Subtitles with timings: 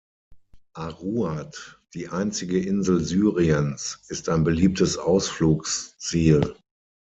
[0.75, 6.55] Aruad, die einzige Insel Syriens, ist ein beliebtes Ausflugsziel.